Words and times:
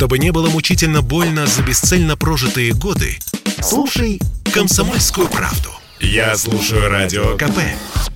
Чтобы 0.00 0.18
не 0.18 0.32
было 0.32 0.48
мучительно 0.48 1.02
больно 1.02 1.46
за 1.46 1.60
бесцельно 1.62 2.16
прожитые 2.16 2.72
годы, 2.72 3.18
слушай 3.60 4.18
«Комсомольскую 4.50 5.28
правду». 5.28 5.68
Я 6.00 6.38
слушаю 6.38 6.88
Радио 6.88 7.36
КП 7.36 7.58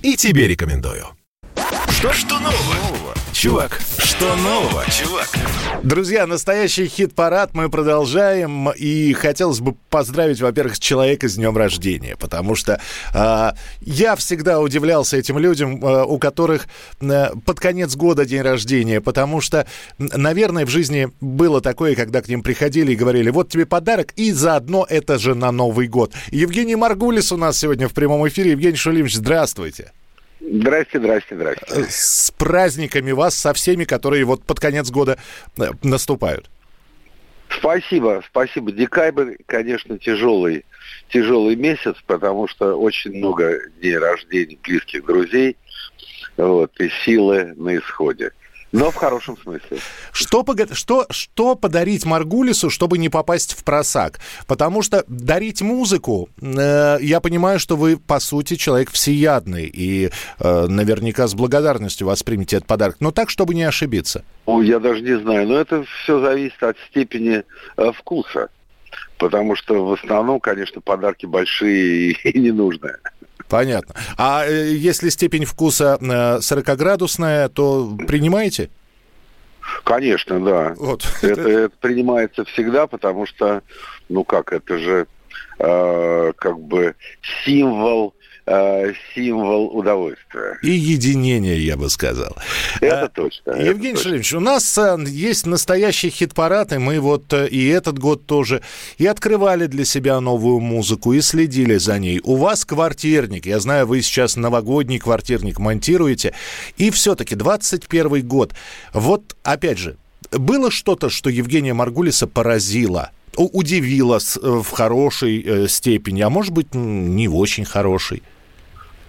и 0.01 0.15
тебе 0.15 0.47
рекомендую. 0.47 1.05
Что, 1.89 2.11
что 2.11 2.39
нового? 2.39 3.13
Чувак, 3.35 3.81
что 3.97 4.33
нового, 4.37 4.85
чувак? 4.89 5.27
Друзья, 5.83 6.25
настоящий 6.25 6.87
хит-парад 6.87 7.53
мы 7.53 7.69
продолжаем. 7.69 8.69
И 8.69 9.11
хотелось 9.11 9.59
бы 9.59 9.75
поздравить, 9.89 10.39
во-первых, 10.39 10.79
человека 10.79 11.27
с 11.27 11.35
днем 11.35 11.57
рождения. 11.57 12.15
Потому 12.15 12.55
что 12.55 12.79
э, 13.13 13.51
я 13.81 14.15
всегда 14.15 14.61
удивлялся 14.61 15.17
этим 15.17 15.37
людям, 15.37 15.83
э, 15.83 16.05
у 16.05 16.17
которых 16.17 16.67
э, 17.01 17.31
под 17.45 17.59
конец 17.59 17.97
года 17.97 18.25
день 18.25 18.41
рождения. 18.41 19.01
Потому 19.01 19.41
что, 19.41 19.67
наверное, 19.97 20.65
в 20.65 20.69
жизни 20.69 21.09
было 21.19 21.59
такое, 21.59 21.95
когда 21.95 22.21
к 22.21 22.29
ним 22.29 22.41
приходили 22.41 22.93
и 22.93 22.95
говорили, 22.95 23.31
вот 23.31 23.49
тебе 23.49 23.65
подарок, 23.65 24.13
и 24.15 24.31
заодно 24.31 24.87
это 24.89 25.19
же 25.19 25.35
на 25.35 25.51
Новый 25.51 25.89
год. 25.89 26.13
Евгений 26.31 26.77
Маргулис 26.77 27.33
у 27.33 27.37
нас 27.37 27.57
сегодня 27.57 27.89
в 27.89 27.93
прямом 27.93 28.25
эфире. 28.29 28.51
Евгений 28.51 28.77
Шулимович, 28.77 29.15
здравствуйте. 29.15 29.91
Здрасте, 30.47 30.99
здрасте, 30.99 31.35
здрасте. 31.35 31.65
Э, 31.69 31.83
с 31.89 32.31
праздниками 32.31 33.11
вас, 33.11 33.35
со 33.35 33.53
всеми, 33.53 33.85
которые 33.85 34.25
вот 34.25 34.43
под 34.43 34.59
конец 34.59 34.91
года 34.91 35.17
э, 35.57 35.71
наступают. 35.83 36.49
Спасибо, 37.49 38.23
спасибо. 38.27 38.71
Декабрь, 38.71 39.35
конечно, 39.45 39.97
тяжелый, 39.97 40.65
тяжелый 41.09 41.55
месяц, 41.55 41.95
потому 42.05 42.47
что 42.47 42.75
очень 42.75 43.17
много 43.17 43.59
дней 43.79 43.97
рождения 43.97 44.57
близких 44.61 45.05
друзей, 45.05 45.55
вот, 46.37 46.71
и 46.79 46.89
силы 47.03 47.53
на 47.55 47.77
исходе. 47.77 48.31
Но 48.75 48.91
в 48.91 48.95
хорошем 48.95 49.37
смысле. 49.37 49.77
Что, 50.11 50.43
что, 50.73 51.05
что 51.09 51.55
подарить 51.55 52.05
Маргулису, 52.05 52.69
чтобы 52.69 52.97
не 52.97 53.07
попасть 53.07 53.57
в 53.57 53.63
просак? 53.63 54.19
Потому 54.47 54.81
что 54.81 55.05
дарить 55.07 55.61
музыку, 55.61 56.27
э, 56.41 56.97
я 56.99 57.21
понимаю, 57.21 57.57
что 57.57 57.77
вы, 57.77 57.95
по 57.95 58.19
сути, 58.19 58.55
человек 58.55 58.91
всеядный 58.91 59.65
и 59.65 60.09
э, 60.39 60.67
наверняка 60.67 61.27
с 61.27 61.35
благодарностью 61.35 62.07
воспримете 62.07 62.57
этот 62.57 62.67
подарок. 62.67 62.97
Но 62.99 63.11
так, 63.11 63.29
чтобы 63.29 63.55
не 63.55 63.63
ошибиться. 63.63 64.25
Ну, 64.45 64.61
я 64.61 64.79
даже 64.79 65.01
не 65.01 65.17
знаю. 65.19 65.47
Но 65.47 65.55
это 65.55 65.85
все 66.03 66.19
зависит 66.19 66.61
от 66.61 66.75
степени 66.89 67.43
э, 67.77 67.91
вкуса. 67.93 68.49
Потому 69.17 69.55
что 69.55 69.85
в 69.85 69.93
основном, 69.93 70.41
конечно, 70.41 70.81
подарки 70.81 71.25
большие 71.25 72.11
и 72.11 72.39
ненужные. 72.39 72.97
Понятно. 73.49 73.93
А 74.17 74.45
э, 74.45 74.71
если 74.71 75.09
степень 75.09 75.45
вкуса 75.45 75.97
40-градусная, 76.01 77.45
э, 77.45 77.49
то 77.49 77.95
принимаете? 78.07 78.69
Конечно, 79.83 80.43
да. 80.43 80.73
Вот. 80.77 81.07
Это, 81.21 81.41
это 81.41 81.75
принимается 81.79 82.43
всегда, 82.45 82.87
потому 82.87 83.25
что, 83.25 83.61
ну 84.09 84.23
как, 84.23 84.51
это 84.51 84.77
же 84.79 85.07
э, 85.59 86.33
как 86.35 86.59
бы 86.59 86.95
символ 87.45 88.14
э, 88.45 88.93
символ 89.13 89.67
удовольствия. 89.77 90.57
И 90.61 90.69
единения, 90.69 91.55
я 91.55 91.77
бы 91.77 91.89
сказал. 91.89 92.35
Это 92.81 93.09
точно. 93.09 93.51
Евгений 93.51 93.97
Шалимович, 93.97 94.33
у 94.33 94.39
нас 94.39 94.77
э, 94.77 94.97
есть 95.07 95.45
настоящий 95.45 96.09
хит-парад, 96.09 96.73
и 96.73 96.77
мы 96.77 96.99
вот 96.99 97.31
э, 97.33 97.47
и 97.47 97.67
этот 97.67 97.99
год 97.99 98.25
тоже 98.25 98.61
и 98.97 99.05
открывали 99.05 99.67
для 99.67 99.85
себя 99.85 100.19
новую 100.19 100.59
музыку, 100.59 101.13
и 101.13 101.21
следили 101.21 101.77
за 101.77 101.99
ней. 101.99 102.21
У 102.23 102.35
вас 102.35 102.65
квартирник, 102.65 103.45
я 103.45 103.59
знаю, 103.59 103.87
вы 103.87 104.01
сейчас 104.01 104.35
новогодний 104.35 104.99
квартирник 104.99 105.59
монтируете, 105.59 106.33
и 106.77 106.91
все-таки 106.91 107.35
21 107.35 108.27
год. 108.27 108.53
Вот, 108.93 109.35
опять 109.43 109.77
же, 109.77 109.97
было 110.31 110.71
что-то, 110.71 111.09
что 111.09 111.29
Евгения 111.29 111.73
Маргулиса 111.73 112.27
поразило– 112.27 113.11
удивило 113.37 114.19
в 114.41 114.69
хорошей 114.69 115.67
степени, 115.67 116.21
а 116.21 116.29
может 116.29 116.53
быть, 116.53 116.73
не 116.73 117.27
в 117.27 117.35
очень 117.35 117.65
хорошей? 117.65 118.23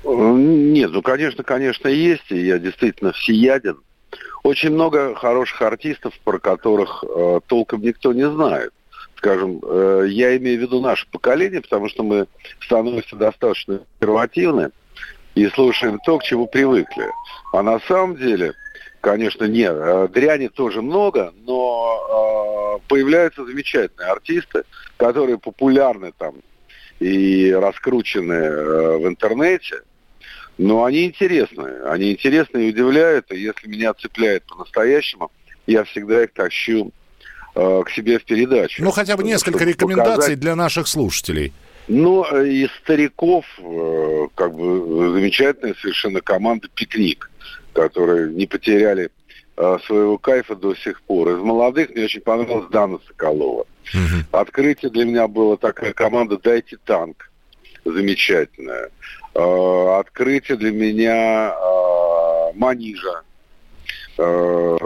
Нет, 0.06 0.92
ну, 0.92 1.02
конечно, 1.02 1.42
конечно, 1.42 1.88
есть, 1.88 2.30
и 2.30 2.38
я 2.46 2.58
действительно 2.58 3.12
всеяден. 3.12 3.78
Очень 4.44 4.70
много 4.70 5.16
хороших 5.16 5.60
артистов, 5.62 6.14
про 6.22 6.38
которых 6.38 7.02
э, 7.02 7.40
толком 7.48 7.82
никто 7.82 8.12
не 8.12 8.28
знает. 8.30 8.72
Скажем, 9.16 9.60
э, 9.64 10.06
я 10.08 10.36
имею 10.36 10.58
в 10.58 10.62
виду 10.62 10.80
наше 10.80 11.08
поколение, 11.10 11.60
потому 11.60 11.88
что 11.88 12.04
мы 12.04 12.28
становимся 12.60 13.16
достаточно 13.16 13.80
консервативны 13.98 14.70
и 15.34 15.48
слушаем 15.48 15.98
то, 16.06 16.18
к 16.18 16.22
чему 16.22 16.46
привыкли. 16.46 17.10
А 17.52 17.64
на 17.64 17.80
самом 17.80 18.14
деле, 18.14 18.52
конечно, 19.00 19.46
нет, 19.46 19.74
э, 19.76 20.08
дряни 20.12 20.46
тоже 20.46 20.82
много, 20.82 21.34
но 21.44 22.78
э, 22.78 22.88
появляются 22.88 23.44
замечательные 23.44 24.10
артисты, 24.12 24.62
которые 24.98 25.38
популярны 25.38 26.12
там 26.16 26.36
и 27.00 27.50
раскручены 27.50 28.34
э, 28.34 28.98
в 28.98 29.08
интернете– 29.08 29.80
но 30.58 30.84
они 30.84 31.04
интересные. 31.04 31.84
Они 31.84 32.12
интересные 32.12 32.68
и 32.68 32.72
удивляют. 32.72 33.30
И 33.30 33.38
если 33.38 33.68
меня 33.68 33.92
цепляет 33.94 34.44
по-настоящему, 34.44 35.30
я 35.66 35.84
всегда 35.84 36.24
их 36.24 36.32
тащу 36.32 36.92
э, 37.54 37.82
к 37.84 37.90
себе 37.90 38.18
в 38.18 38.24
передачу. 38.24 38.82
Ну, 38.82 38.90
хотя 38.90 39.16
бы 39.16 39.24
несколько 39.24 39.64
рекомендаций 39.64 40.16
показать... 40.16 40.40
для 40.40 40.56
наших 40.56 40.88
слушателей. 40.88 41.52
Ну, 41.88 42.24
э, 42.24 42.48
из 42.48 42.70
стариков, 42.82 43.44
э, 43.58 44.26
как 44.34 44.54
бы, 44.54 45.12
замечательная 45.12 45.74
совершенно 45.74 46.20
команда 46.20 46.68
«Пикник», 46.74 47.30
которые 47.72 48.32
не 48.32 48.46
потеряли 48.46 49.10
э, 49.56 49.78
своего 49.84 50.16
кайфа 50.16 50.56
до 50.56 50.74
сих 50.74 51.02
пор. 51.02 51.30
Из 51.30 51.38
молодых 51.38 51.90
мне 51.90 52.04
очень 52.04 52.22
понравилась 52.22 52.70
Дана 52.70 52.98
Соколова. 53.06 53.66
Угу. 53.92 54.38
Открытие 54.38 54.90
для 54.90 55.04
меня 55.04 55.28
было 55.28 55.56
такая 55.58 55.92
команда 55.92 56.38
«Дайте 56.38 56.78
танк» 56.84 57.30
замечательная. 57.92 58.90
Э, 59.34 59.98
открытие 60.00 60.56
для 60.56 60.72
меня 60.72 61.52
э, 61.52 62.52
Манижа. 62.54 63.22
Э, 64.18 64.76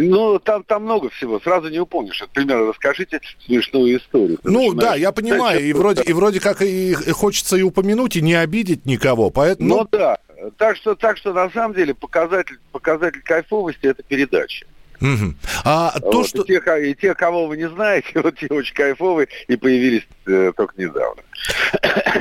ну, 0.00 0.38
там, 0.38 0.64
там 0.64 0.82
много 0.84 1.10
всего, 1.10 1.40
сразу 1.40 1.68
не 1.68 1.78
упомнишь. 1.78 2.20
Например, 2.20 2.66
расскажите 2.66 3.20
смешную 3.46 3.98
историю. 3.98 4.38
Ты 4.42 4.50
ну, 4.50 4.74
да, 4.74 4.94
я 4.94 5.12
понимаю, 5.12 5.60
и 5.60 5.72
вроде, 5.72 6.02
и 6.02 6.12
вроде 6.12 6.40
как 6.40 6.62
и, 6.62 6.92
и 6.92 7.10
хочется 7.10 7.56
и 7.56 7.62
упомянуть, 7.62 8.16
и 8.16 8.22
не 8.22 8.34
обидеть 8.34 8.84
никого, 8.84 9.30
поэтому... 9.30 9.68
Ну, 9.68 9.88
да, 9.90 10.18
так 10.56 10.76
что, 10.76 10.94
так 10.94 11.16
что 11.16 11.32
на 11.32 11.50
самом 11.50 11.74
деле 11.74 11.94
показатель, 11.94 12.58
показатель 12.72 13.22
кайфовости– 13.22 13.80
это 13.86 14.02
передача. 14.02 14.66
Угу. 15.00 15.34
А 15.64 15.92
вот, 16.00 16.10
то, 16.10 16.24
что... 16.24 16.42
и, 16.42 16.46
те, 16.46 16.90
и 16.90 16.94
те, 16.94 17.14
кого 17.14 17.46
вы 17.46 17.56
не 17.56 17.68
знаете, 17.68 18.08
вот 18.14 18.38
те 18.38 18.46
очень 18.48 18.74
кайфовые 18.74 19.28
и 19.46 19.56
появились 19.56 20.06
э, 20.26 20.52
только 20.56 20.74
недавно. 20.76 21.22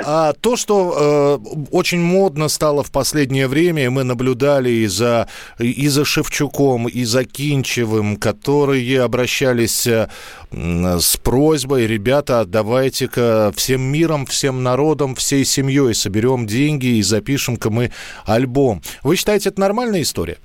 А 0.04 0.34
то, 0.34 0.56
что 0.56 1.42
э, 1.44 1.66
очень 1.72 2.00
модно 2.00 2.50
стало 2.50 2.84
в 2.84 2.92
последнее 2.92 3.48
время, 3.48 3.90
мы 3.90 4.04
наблюдали 4.04 4.70
и 4.70 4.88
за, 4.88 5.28
и 5.58 5.88
за 5.88 6.06
Шевчуком, 6.06 6.88
и 6.88 7.04
за 7.04 7.26
Кинчевым, 7.26 8.18
которые 8.18 9.02
обращались 9.02 9.88
э, 9.88 10.08
с 10.52 11.18
просьбой, 11.18 11.88
ребята, 11.88 12.46
давайте-ка 12.46 13.52
всем 13.56 13.82
миром, 13.82 14.26
всем 14.28 14.62
народом, 14.62 15.16
всей 15.16 15.46
семьей 15.46 15.96
соберем 15.96 16.46
деньги 16.46 16.98
и 16.98 17.02
запишем-ка 17.02 17.70
мы 17.70 17.92
альбом. 18.26 18.82
Вы 19.04 19.16
считаете, 19.16 19.50
это 19.50 19.60
нормальная 19.60 20.04
история? 20.04 20.38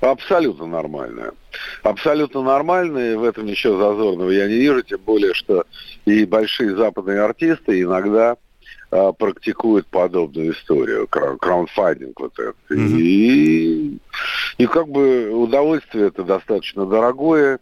Абсолютно 0.00 0.66
нормальная. 0.66 1.32
Абсолютно 1.82 2.42
нормальная, 2.42 3.18
в 3.18 3.24
этом 3.24 3.46
ничего 3.46 3.76
зазорного 3.78 4.30
я 4.30 4.48
не 4.48 4.54
вижу, 4.54 4.82
тем 4.82 5.00
более, 5.00 5.34
что 5.34 5.64
и 6.06 6.24
большие 6.24 6.74
западные 6.74 7.20
артисты 7.20 7.82
иногда 7.82 8.36
а, 8.90 9.12
практикуют 9.12 9.86
подобную 9.86 10.52
историю, 10.52 11.06
краундфандинг 11.06 12.18
вот 12.18 12.38
это. 12.38 12.54
Mm-hmm. 12.70 12.98
И, 12.98 13.98
и 14.58 14.66
как 14.66 14.88
бы 14.88 15.30
удовольствие 15.30 16.08
это 16.08 16.24
достаточно 16.24 16.86
дорогое. 16.86 17.60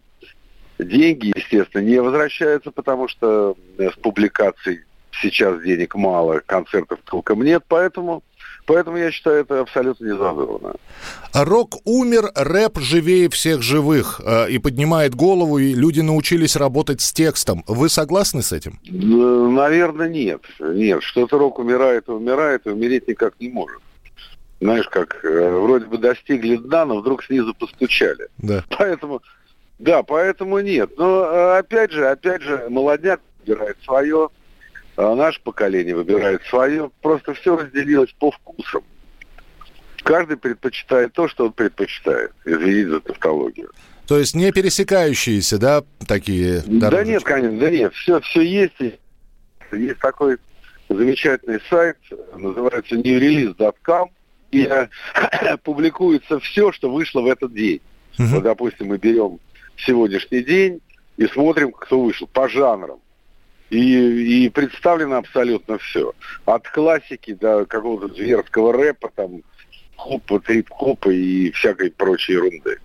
Деньги, 0.79 1.33
естественно, 1.35 1.81
не 1.81 2.01
возвращаются, 2.01 2.71
потому 2.71 3.09
что 3.09 3.57
с 3.77 3.93
публикаций 4.01 4.85
сейчас 5.11 5.61
денег 5.61 5.95
мало, 5.95 6.41
концертов 6.45 6.99
толком 7.05 7.43
нет, 7.43 7.63
поэтому 7.67 8.23
Поэтому 8.69 8.97
я 8.97 9.09
считаю 9.09 9.41
это 9.41 9.61
абсолютно 9.61 10.05
незазорно. 10.05 10.75
Рок 11.33 11.77
умер, 11.85 12.31
рэп 12.35 12.77
живее 12.77 13.27
всех 13.27 13.63
живых 13.63 14.21
э, 14.23 14.51
и 14.51 14.59
поднимает 14.59 15.15
голову, 15.15 15.57
и 15.57 15.73
люди 15.73 16.01
научились 16.01 16.55
работать 16.55 17.01
с 17.01 17.11
текстом. 17.11 17.63
Вы 17.65 17.89
согласны 17.89 18.43
с 18.43 18.51
этим? 18.51 18.79
Наверное, 18.85 20.07
нет. 20.07 20.41
Нет, 20.59 21.01
что-то 21.01 21.39
рок 21.39 21.57
умирает 21.57 22.09
и 22.09 22.11
умирает, 22.11 22.67
и 22.67 22.69
умереть 22.69 23.07
никак 23.07 23.33
не 23.39 23.49
может. 23.49 23.81
Знаешь, 24.61 24.87
как 24.87 25.25
э, 25.25 25.49
вроде 25.49 25.87
бы 25.87 25.97
достигли 25.97 26.57
дна, 26.57 26.85
но 26.85 26.99
вдруг 26.99 27.23
снизу 27.23 27.55
постучали. 27.55 28.27
Да. 28.37 28.63
Поэтому, 28.77 29.23
да, 29.79 30.03
поэтому 30.03 30.59
нет. 30.59 30.91
Но 30.95 31.25
э, 31.25 31.57
опять 31.57 31.91
же, 31.91 32.07
опять 32.07 32.43
же, 32.43 32.67
молодняк 32.69 33.19
выбирает 33.39 33.77
свое, 33.83 34.29
а 34.99 35.15
наше 35.15 35.41
поколение 35.41 35.95
выбирает 35.95 36.43
свое. 36.43 36.91
Просто 37.01 37.33
все 37.33 37.55
разделилось 37.55 38.13
по 38.19 38.31
вкусам. 38.31 38.83
Каждый 40.03 40.35
предпочитает 40.35 41.13
то, 41.13 41.29
что 41.29 41.45
он 41.45 41.53
предпочитает. 41.53 42.31
Извините 42.43 42.89
за 42.89 42.99
тавтологию. 42.99 43.71
То 44.07 44.19
есть 44.19 44.35
не 44.35 44.51
пересекающиеся, 44.51 45.57
да, 45.57 45.83
такие 46.05 46.61
дорожечки? 46.65 46.89
Да 46.89 47.03
нет, 47.03 47.23
конечно, 47.23 47.59
да 47.59 47.69
нет, 47.69 47.93
все, 47.93 48.19
все 48.21 48.41
есть. 48.41 48.73
Есть 49.71 49.99
такой 49.99 50.37
замечательный 50.89 51.61
сайт, 51.69 51.97
называется 52.35 52.95
newrelease.com, 52.95 54.09
и 54.51 54.69
публикуется 55.63 56.39
все, 56.39 56.73
что 56.73 56.91
вышло 56.91 57.21
в 57.21 57.27
этот 57.27 57.53
день. 57.53 57.79
Угу. 58.17 58.27
Вот, 58.27 58.43
допустим, 58.43 58.87
мы 58.87 58.97
берем 58.97 59.39
сегодняшний 59.77 60.43
день 60.43 60.81
и 61.15 61.25
смотрим, 61.27 61.71
кто 61.71 62.01
вышел 62.01 62.27
по 62.27 62.49
жанрам. 62.49 62.99
И, 63.69 64.45
и 64.45 64.49
представлено 64.49 65.17
абсолютно 65.17 65.77
все. 65.77 66.13
От 66.45 66.67
классики 66.69 67.33
до 67.33 67.65
какого-то 67.65 68.13
зверского 68.13 68.73
рэпа, 68.73 69.11
там, 69.15 69.43
хопа, 69.95 70.39
трип-хопа 70.39 71.09
и 71.09 71.51
всякой 71.51 71.91
прочей 71.91 72.33
ерунды. 72.33 72.79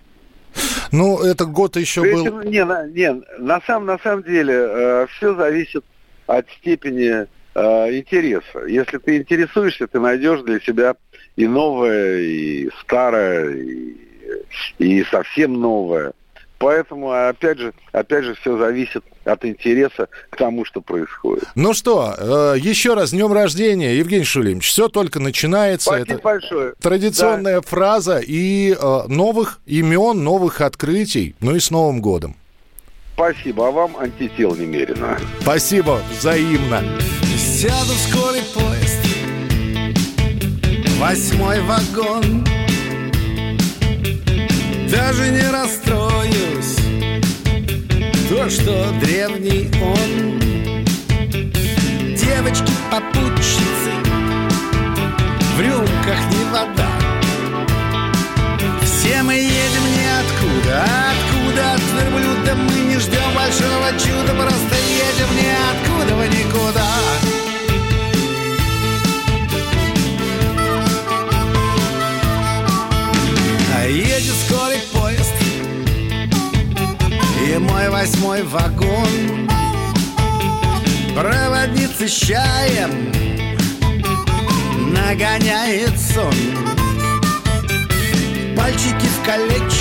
Ну, 0.92 1.22
этот 1.22 1.50
год 1.50 1.76
еще 1.76 2.02
был... 2.02 2.40
Есть, 2.40 2.50
не, 2.50 2.64
на, 2.64 2.86
не, 2.86 3.22
на, 3.38 3.60
самом, 3.62 3.86
на 3.86 3.98
самом 3.98 4.22
деле 4.22 4.54
э, 4.54 5.06
все 5.16 5.34
зависит 5.34 5.84
от 6.26 6.48
степени 6.50 7.26
э, 7.54 7.98
интереса. 7.98 8.66
Если 8.66 8.98
ты 8.98 9.16
интересуешься, 9.16 9.86
ты 9.86 9.98
найдешь 9.98 10.42
для 10.42 10.60
себя 10.60 10.94
и 11.36 11.46
новое, 11.46 12.19
и 12.19 12.70
старое, 12.81 13.54
и, 13.54 13.96
и 14.78 15.04
совсем 15.04 15.54
новое. 15.54 16.12
Поэтому, 16.64 17.12
опять 17.12 17.58
же, 17.58 17.75
опять 17.93 18.25
же, 18.25 18.34
все 18.37 18.56
зависит 18.56 19.05
от 19.26 19.44
интереса 19.44 20.08
к 20.31 20.37
тому, 20.37 20.64
что 20.64 20.81
происходит. 20.81 21.44
Ну 21.55 21.75
что, 21.75 22.14
э, 22.16 22.58
еще 22.58 22.94
раз, 22.94 23.11
днем 23.11 23.34
рождения, 23.34 23.94
Евгений 23.99 24.25
Шулимович. 24.25 24.69
Все 24.69 24.88
только 24.88 25.20
начинается. 25.20 25.90
Спасибо 25.90 26.14
Это 26.14 26.22
большое. 26.22 26.72
Традиционная 26.81 27.61
да. 27.61 27.61
фраза 27.61 28.19
и 28.19 28.72
э, 28.72 29.02
новых 29.08 29.61
имен, 29.66 30.25
новых 30.25 30.62
открытий. 30.62 31.37
Ну 31.40 31.55
и 31.55 31.61
с 31.61 31.70
Новым 31.70 32.00
годом. 32.00 32.34
Спасибо, 33.12 33.69
а 33.69 33.70
вам 33.70 33.99
антител 33.99 34.56
немерено. 34.56 35.19
Спасибо, 35.43 36.00
взаимно. 36.19 36.82
Сяду 37.37 37.93
в 37.93 38.08
скорый 38.08 38.43
поезд, 38.55 39.00
восьмой 40.99 41.60
вагон 41.60 42.43
даже 44.90 45.31
не 45.31 45.50
расстроюсь 45.50 46.76
То, 48.28 48.50
что 48.50 48.92
древний 49.00 49.70
он. 49.81 50.38
Девочки-попутчицы 52.16 53.94
вагон. 78.46 79.49
Проводница 81.14 82.08
чаем 82.08 83.12
Нагоняет 84.93 85.99
сон. 85.99 86.35
Пальчики 88.56 89.06
в 89.06 89.26
колечках 89.26 89.73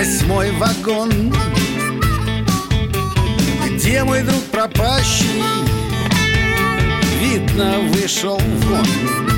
Восьмой 0.00 0.50
вагон. 0.52 1.10
Где 3.66 4.02
мой 4.02 4.22
друг 4.22 4.42
пропащий? 4.44 5.42
Видно, 7.20 7.80
вышел 7.92 8.38
вон 8.38 9.29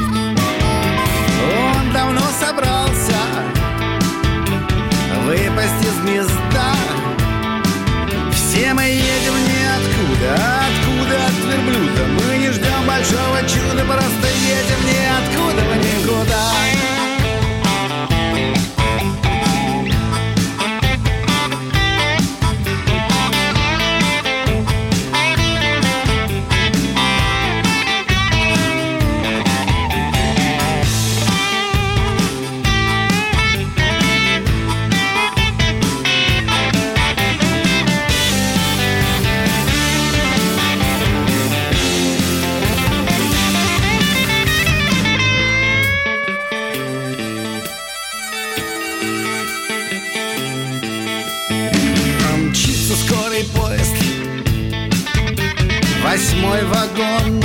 восьмой 56.12 56.62
вагон. 56.64 57.42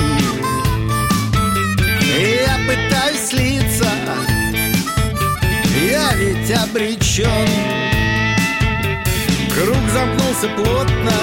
Я 2.19 2.57
пытаюсь 2.67 3.29
слиться. 3.29 3.87
Я 5.89 6.13
ведь 6.15 6.51
обречен 6.51 7.47
Круг 9.53 9.83
замкнулся 9.93 10.49
плотно. 10.57 11.13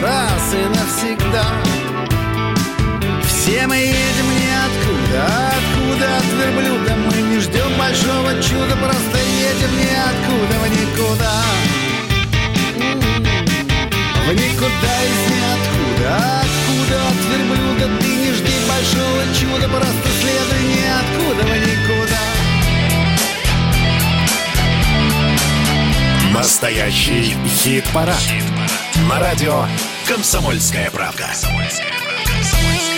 Раз 0.00 0.54
и 0.54 0.64
навсегда. 0.68 1.46
Все 3.26 3.66
мы 3.66 3.76
едем 3.76 4.28
ниоткуда 4.38 5.52
Откуда 5.58 6.16
от 6.18 6.24
верблюда. 6.38 6.94
Мы 7.06 7.22
не 7.22 7.40
ждем 7.40 7.72
большого 7.78 8.30
чуда 8.42 8.76
Просто 8.76 9.18
едем 9.18 9.76
ниоткуда 9.76 10.58
в 10.60 10.68
никуда 10.70 11.67
в 14.28 14.32
никуда 14.32 14.94
из 15.04 15.20
ниоткуда 15.30 16.10
Откуда 16.42 16.96
от 17.08 17.20
верблюда 17.30 17.86
Ты 18.00 18.08
не 18.08 18.32
жди 18.32 18.52
большого 18.68 19.22
чуда 19.34 19.68
Просто 19.68 20.08
следуй 20.20 20.62
ниоткуда 20.68 21.42
в 21.44 21.56
никуда 21.66 22.18
Настоящий 26.32 27.34
хит-парад. 27.46 28.16
хит-парад. 28.16 29.08
На 29.08 29.18
радио 29.18 29.64
«Комсомольская 30.06 30.90
правка». 30.90 31.24
«Комсомольская 31.24 31.88
правка». 31.88 32.97